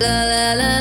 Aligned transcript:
Sugar, 0.00 0.54
you 0.56 0.77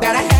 that 0.00 0.14
I 0.14 0.22
had. 0.22 0.35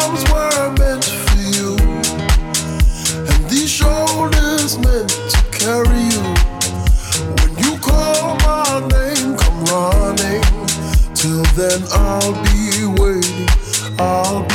arms 0.00 0.22
were 0.30 0.70
meant 0.78 1.04
for 1.04 1.40
you, 1.56 1.76
and 3.30 3.50
these 3.50 3.70
shoulders 3.70 4.78
meant 4.78 5.10
to 5.34 5.40
carry 5.50 6.02
you. 6.14 6.24
When 7.38 7.52
you 7.64 7.78
call 7.78 8.36
my 8.48 8.80
name, 8.96 9.36
come 9.36 9.64
running. 9.64 10.42
Till 11.14 11.44
then, 11.58 11.82
I'll 11.92 12.34
be 12.48 12.86
waiting. 13.00 13.48
I'll 13.98 14.49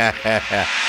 Yeah. 0.00 0.66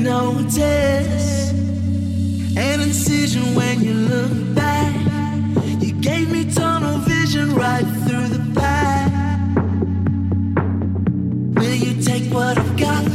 notice 0.00 1.50
an 2.56 2.80
incision 2.80 3.54
when 3.54 3.80
you 3.82 3.94
look 3.94 4.54
back. 4.54 4.94
You 5.80 5.92
gave 5.92 6.30
me 6.30 6.50
tunnel 6.52 6.98
vision 6.98 7.54
right 7.54 7.86
through 8.06 8.28
the 8.28 8.44
back. 8.54 9.12
Will 11.56 11.74
you 11.74 12.02
take 12.02 12.32
what 12.32 12.58
I've 12.58 12.76
got? 12.76 13.11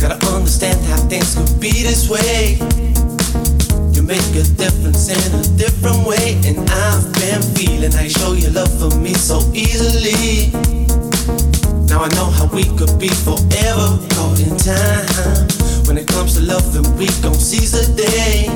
Gotta 0.00 0.18
understand 0.34 0.80
how 0.86 0.96
things 1.08 1.34
could 1.34 1.60
be 1.60 1.82
this 1.82 2.08
way. 2.08 2.58
You 3.92 4.02
make 4.02 4.30
a 4.34 4.42
difference 4.56 5.08
in 5.08 5.20
a 5.38 5.44
different 5.56 6.06
way, 6.06 6.40
and 6.46 6.58
I've 6.70 7.12
been 7.14 7.42
feeling 7.54 7.92
you 7.92 8.10
show 8.10 8.32
your 8.32 8.52
love 8.52 8.72
for 8.80 8.96
me 8.98 9.14
so 9.14 9.38
easily. 9.52 10.50
Now 11.90 12.02
I 12.02 12.08
know 12.16 12.30
how 12.30 12.46
we 12.46 12.64
could 12.78 12.98
be 12.98 13.08
forever 13.08 13.98
caught 14.14 14.40
in 14.40 14.56
time. 14.56 15.46
When 15.86 15.98
it 15.98 16.08
comes 16.08 16.34
to 16.34 16.42
loving, 16.42 16.86
we 16.96 17.06
gon' 17.20 17.34
seize 17.34 17.72
the 17.72 17.86
day. 17.94 18.46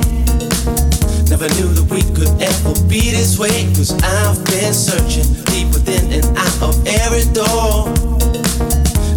Never 1.29 1.47
knew 1.55 1.69
that 1.77 1.87
we 1.91 2.01
could 2.15 2.31
ever 2.41 2.73
be 2.87 3.11
this 3.11 3.37
way. 3.37 3.65
Cause 3.75 3.91
I've 4.01 4.43
been 4.45 4.73
searching 4.73 5.27
deep 5.51 5.67
within 5.73 6.11
and 6.11 6.37
out 6.37 6.61
of 6.61 6.87
every 6.87 7.25
door. 7.33 8.14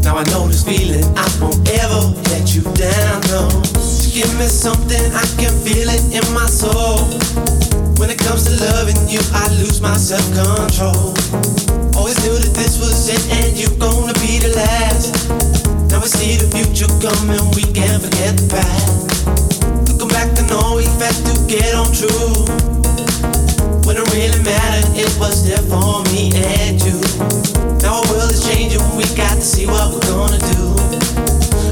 Now 0.03 0.17
I 0.17 0.25
know 0.31 0.49
this 0.49 0.65
feeling, 0.65 1.05
I 1.17 1.27
won't 1.41 1.61
ever 1.69 2.01
let 2.31 2.55
you 2.55 2.63
down, 2.75 3.21
no. 3.29 3.49
Just 3.75 4.15
give 4.15 4.31
me 4.39 4.47
something, 4.47 5.05
I 5.13 5.25
can 5.37 5.53
feel 5.65 5.89
it 5.89 6.03
in 6.15 6.25
my 6.33 6.47
soul. 6.47 7.07
When 7.99 8.11
it 8.11 8.19
comes 8.19 8.45
to 8.47 8.55
loving 8.73 8.97
you, 9.09 9.21
I 9.35 9.49
lose 9.59 9.81
my 9.81 9.97
self 9.97 10.25
control. 10.33 11.15
Always 11.99 12.19
knew 12.25 12.39
that 12.39 12.55
this 12.55 12.79
was 12.79 13.09
it 13.11 13.23
and 13.43 13.59
you're 13.59 13.77
gonna 13.79 14.15
be 14.23 14.39
the 14.39 14.55
last. 14.55 15.29
Now 15.91 16.01
we 16.01 16.07
see 16.07 16.37
the 16.37 16.49
future 16.55 16.89
coming, 17.03 17.43
we 17.59 17.63
can't 17.75 18.03
forget 18.03 18.37
the 18.39 18.47
past. 18.55 19.27
Looking 19.89 20.09
back, 20.09 20.31
I 20.39 20.47
know 20.47 20.77
we've 20.77 20.89
had 21.03 21.17
to 21.27 21.35
get 21.51 21.75
on 21.75 21.91
true. 21.93 22.78
It 23.99 24.07
really 24.15 24.39
mattered, 24.47 24.95
it 24.95 25.11
was 25.19 25.43
there 25.43 25.59
for 25.67 26.07
me 26.15 26.31
and 26.31 26.79
you. 26.79 27.03
Our 27.83 27.99
world 28.07 28.31
is 28.31 28.47
changing, 28.47 28.79
we 28.95 29.03
got 29.19 29.35
to 29.35 29.43
see 29.43 29.67
what 29.67 29.91
we're 29.91 30.07
gonna 30.07 30.39
do. 30.55 30.71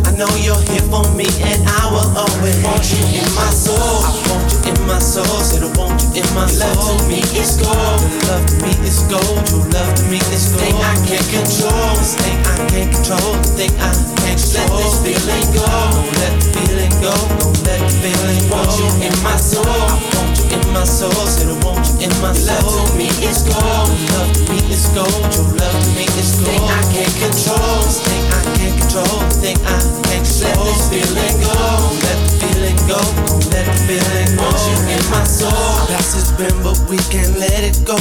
I 0.02 0.10
know 0.18 0.26
you're 0.42 0.58
here 0.66 0.82
for 0.90 1.06
me, 1.14 1.30
and 1.46 1.62
I 1.62 1.86
will 1.86 2.10
always 2.18 2.58
want 2.66 2.82
you 2.90 2.98
in 3.22 3.30
my 3.38 3.46
soul. 3.54 3.78
I 3.78 4.10
want 4.26 4.42
you 4.42 4.74
in 4.74 4.78
my 4.90 4.98
soul, 4.98 5.38
said 5.38 5.62
I 5.62 5.70
want 5.78 6.02
you 6.02 6.18
in 6.18 6.26
my 6.34 6.50
soul. 6.50 6.66
Love 6.74 6.98
to 6.98 7.06
me 7.06 7.22
is 7.38 7.62
gold, 7.62 8.02
your 8.02 8.18
love 8.26 8.42
to 8.42 8.54
me 8.58 8.74
is 8.82 8.98
gold, 9.06 9.46
your 9.46 9.62
love 9.70 9.94
to 9.94 10.02
me 10.10 10.18
is 10.34 10.50
gold. 10.50 10.66
Thing 10.66 10.74
I 10.82 10.98
can't 11.06 11.28
control, 11.30 11.94
this 11.94 12.18
thing 12.18 12.38
I 12.42 12.58
can't 12.74 12.90
control, 12.90 13.38
the 13.38 13.50
thing 13.54 13.70
I 13.78 13.94
can't. 14.36 14.70
Let 14.70 14.84
this 14.84 14.96
feeling 15.00 15.48
go, 15.56 15.64
don't 15.64 16.12
let 16.20 16.32
the 16.36 16.46
feeling 16.52 16.94
go, 17.00 17.14
don't 17.40 17.58
let 17.64 17.80
the 17.80 17.92
feeling 18.04 18.44
go. 18.48 18.56
Want 18.56 18.72
you 18.76 18.88
in 19.08 19.14
my 19.24 19.36
soul, 19.36 19.64
I 19.64 19.96
want 20.12 20.36
you 20.36 20.46
in 20.52 20.62
my 20.72 20.84
soul, 20.84 21.12
said 21.26 21.48
I 21.48 21.56
want 21.64 21.84
you 21.88 22.06
in 22.06 22.12
my 22.20 22.32
soul. 22.32 22.60
Love 22.60 22.90
to 22.90 22.96
me 22.96 23.08
is 23.24 23.42
gold, 23.48 23.88
your 23.88 24.12
love 24.12 24.32
to 24.36 24.42
me 24.52 24.58
is 24.68 24.86
gold, 24.92 25.20
your 25.32 25.48
love 25.56 25.76
to 25.76 25.90
me 25.96 26.04
is 26.20 26.30
gold. 26.36 26.52
Thing 26.52 26.64
I 26.68 26.82
can't 26.92 27.16
control, 27.16 27.80
thing 28.04 28.24
I 28.28 28.40
can't 28.60 28.76
control, 28.76 29.18
thing 29.40 29.58
I 29.64 29.78
can't 30.04 30.24
control. 30.24 30.52
Let 30.52 30.68
this 30.68 30.82
feeling 30.92 31.36
go, 31.40 31.54
Don't 31.56 31.96
let 32.04 32.18
the 32.20 32.32
feeling 32.40 32.78
go, 32.84 33.00
Don't 33.00 33.46
let 33.52 33.64
the 33.64 33.76
feeling 33.88 34.30
go. 34.36 34.44
Want 34.44 34.60
you 34.68 34.78
in 34.94 35.02
my 35.10 35.24
soul. 35.24 35.50
Past 35.88 36.12
has 36.14 36.30
been, 36.36 36.56
but 36.62 36.76
we 36.90 36.98
can't 37.08 37.36
let 37.38 37.64
it 37.64 37.76
go. 37.88 37.96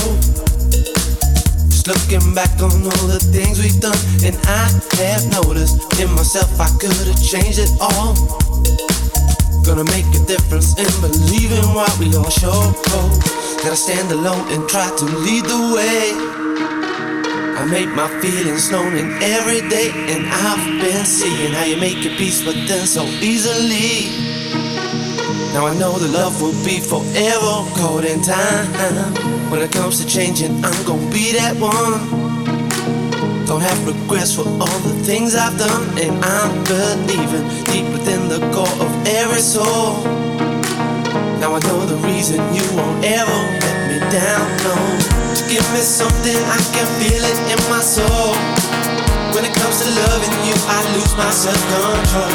Looking 1.86 2.34
back 2.34 2.50
on 2.66 2.82
all 2.82 3.06
the 3.06 3.22
things 3.22 3.62
we've 3.62 3.80
done, 3.80 3.94
and 4.26 4.34
I 4.50 4.74
have 5.06 5.22
noticed 5.30 5.78
in 6.02 6.10
myself 6.18 6.50
I 6.60 6.66
could 6.82 6.90
have 6.90 7.22
changed 7.22 7.62
it 7.62 7.70
all. 7.80 8.18
Gonna 9.62 9.86
make 9.94 10.10
a 10.18 10.26
difference 10.26 10.74
in 10.82 10.90
believing 10.98 11.62
what 11.78 11.94
we 12.02 12.10
gon' 12.10 12.26
show. 12.34 12.74
Gotta 13.62 13.76
stand 13.78 14.12
alone 14.12 14.50
and 14.50 14.68
try 14.68 14.90
to 14.98 15.06
lead 15.06 15.46
the 15.46 15.62
way. 15.78 16.10
I 17.54 17.66
make 17.70 17.94
my 17.94 18.10
feelings 18.18 18.72
known 18.72 18.98
in 18.98 19.22
every 19.22 19.62
day, 19.70 19.94
and 20.10 20.26
I've 20.26 20.66
been 20.82 21.06
seeing 21.06 21.54
how 21.54 21.66
you 21.66 21.78
make 21.78 22.04
your 22.04 22.18
peace 22.18 22.44
with 22.44 22.68
them 22.68 22.88
so 22.88 23.06
easily. 23.22 24.10
Now 25.54 25.68
I 25.68 25.78
know 25.78 26.00
the 26.00 26.10
love 26.10 26.42
will 26.42 26.58
be 26.66 26.80
forever 26.80 27.62
caught 27.78 28.06
in 28.06 28.24
time. 28.24 29.35
When 29.50 29.62
it 29.62 29.72
comes 29.72 30.04
to 30.04 30.08
changing, 30.08 30.66
I'm 30.66 30.86
gonna 30.86 31.10
be 31.14 31.32
that 31.38 31.56
one. 31.62 32.02
Don't 33.46 33.62
have 33.62 33.78
regrets 33.86 34.34
for 34.34 34.42
all 34.42 34.80
the 34.82 34.98
things 35.06 35.36
I've 35.36 35.58
done, 35.58 35.86
and 36.02 36.18
I'm 36.26 36.52
believing 36.66 37.46
deep 37.70 37.86
within 37.94 38.28
the 38.28 38.42
core 38.50 38.78
of 38.82 38.92
every 39.06 39.42
soul. 39.42 40.02
Now 41.38 41.54
I 41.54 41.60
know 41.62 41.86
the 41.86 42.00
reason 42.10 42.42
you 42.58 42.66
won't 42.74 43.06
ever 43.06 43.40
let 43.62 43.78
me 43.86 43.98
down, 44.10 44.46
no. 44.66 44.76
Give 45.46 45.66
me 45.78 45.82
something, 45.86 46.42
I 46.50 46.60
can 46.74 46.88
feel 46.98 47.22
it 47.22 47.40
in 47.54 47.62
my 47.70 47.86
soul. 47.86 48.34
When 49.38 49.46
it 49.46 49.54
comes 49.54 49.78
to 49.78 49.88
loving 50.10 50.36
you, 50.42 50.58
I 50.66 50.80
lose 50.98 51.14
my 51.16 51.30
self 51.30 51.62
control. 51.70 52.34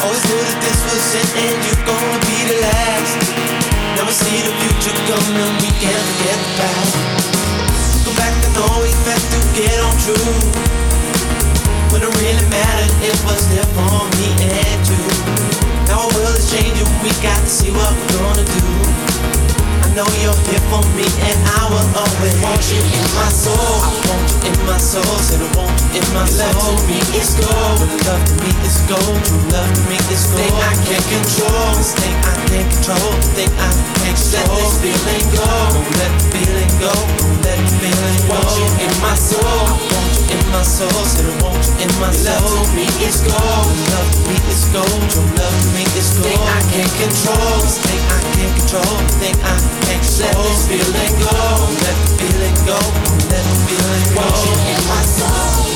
Always 0.00 0.24
knew 0.24 0.40
that 0.48 0.58
this 0.64 0.80
was 0.88 1.06
it, 1.20 1.28
and 1.44 1.56
you're 1.60 1.84
gonna 1.84 2.20
be 2.24 2.38
the 2.50 2.56
last. 2.64 3.65
Now 3.96 4.04
we 4.04 4.12
see 4.12 4.42
the 4.42 4.52
future 4.60 4.92
coming, 5.08 5.56
we 5.64 5.70
can't 5.80 6.04
forget 6.04 6.36
the 6.36 6.52
past. 6.60 8.04
Go 8.04 8.12
back 8.12 8.34
to 8.44 9.38
get 9.56 9.80
on 9.80 9.96
true. 9.96 10.85
When 11.96 12.04
it 12.04 12.12
really 12.12 12.44
mattered, 12.52 12.92
it 13.08 13.16
was 13.24 13.48
there 13.48 13.64
for 13.72 14.04
me 14.20 14.28
and 14.52 14.84
you. 14.84 15.00
Now 15.88 16.04
our 16.04 16.12
world 16.12 16.36
is 16.36 16.44
changing, 16.52 16.84
we 17.00 17.08
got 17.24 17.40
to 17.40 17.48
see 17.48 17.72
what 17.72 17.88
we're 17.88 18.20
gonna 18.20 18.44
do. 18.44 18.64
I 19.80 19.88
know 19.96 20.04
you're 20.20 20.36
here 20.44 20.60
for 20.68 20.84
me, 20.92 21.08
and 21.08 21.38
I 21.56 21.72
will 21.72 21.88
always 21.96 22.36
want 22.44 22.60
you 22.68 22.84
in 22.84 23.08
my 23.16 23.32
soul. 23.32 23.56
I 23.80 23.88
want 24.12 24.28
you 24.28 24.52
in 24.52 24.56
my 24.68 24.76
soul, 24.76 25.08
said 25.24 25.40
I 25.40 25.48
want 25.56 25.72
you 25.72 26.04
in 26.04 26.06
my 26.12 26.28
soul. 26.28 26.52
Love 26.52 26.76
to 26.76 26.84
me 26.84 27.00
is 27.16 27.32
gold, 27.40 27.80
but 27.80 27.88
love 28.04 28.20
to 28.28 28.34
me 28.44 28.52
is 28.60 28.76
gold. 28.92 29.16
True 29.24 29.40
love 29.56 29.72
to 29.72 29.80
me 29.88 29.96
is 30.12 30.28
gold. 30.28 30.44
Thing 30.44 30.52
I 30.52 30.76
can't 30.84 31.00
control, 31.08 31.80
this 31.80 31.96
thing 31.96 32.12
I 32.12 32.36
can't 32.52 32.68
control, 32.76 33.08
thing 33.32 33.48
I 33.56 33.72
can't 33.72 34.20
control. 34.20 34.52
Let 34.52 34.68
this 34.68 34.76
feeling 34.84 35.24
go, 35.32 35.48
don't 35.48 35.88
let 35.96 36.12
the 36.12 36.28
feeling 36.28 36.72
go, 36.76 36.92
don't 36.92 37.40
let 37.40 37.56
the 37.56 37.72
feeling 37.80 38.20
go. 38.28 38.36
Want 38.36 38.52
you 38.52 38.84
in 38.84 38.92
my 39.00 39.16
soul, 39.16 39.40
I 39.40 39.80
want 39.80 40.12
you 40.12 40.36
in 40.36 40.44
my 40.52 40.60
soul, 40.60 40.92
said 41.08 41.24
I 41.24 41.32
want 41.40 41.56
you 41.56 41.85
in 41.85 41.85
my 42.00 42.10
soul. 42.10 42.42
Love 42.42 42.74
me 42.74 42.86
is 43.04 43.20
gold, 43.22 43.70
love 43.94 44.12
me 44.26 44.36
is 44.50 44.64
gold. 44.72 45.02
True 45.10 45.30
love 45.38 45.62
me 45.74 45.82
is 45.94 46.10
gold. 46.18 46.26
Thing 46.26 46.42
I 46.42 46.60
can't 46.72 46.94
control, 46.98 47.60
thing 47.84 48.02
I 48.10 48.20
can't 48.34 48.54
control, 48.58 48.96
thing 49.20 49.36
I 49.44 49.56
can't 49.86 50.02
control. 50.02 50.34
Let 50.34 50.50
this 50.50 50.62
feeling 50.66 51.14
go, 51.22 51.34
let 51.84 51.96
the 52.02 52.08
feeling 52.18 52.56
go, 52.66 52.78
let 53.30 53.44
the 53.44 53.56
feeling 53.68 54.06
go. 54.14 54.26
In 54.72 54.82
my 54.88 55.02
soul. 55.02 55.75